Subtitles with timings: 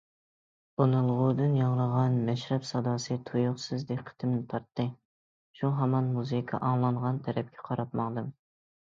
[0.85, 4.89] ئۈنئالغۇدىن ياڭرىغان مەشرەپ ساداسى تۇيۇقسىز دىققىتىمنى تارتتى،
[5.63, 8.39] شۇ ھامان مۇزىكا ئاڭلانغان تەرەپكە قاراپ ماڭدىم.